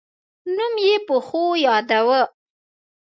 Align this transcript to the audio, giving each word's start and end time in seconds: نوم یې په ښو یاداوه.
نوم 0.55 0.73
یې 0.85 0.95
په 1.07 1.15
ښو 1.27 1.43
یاداوه. 1.67 2.21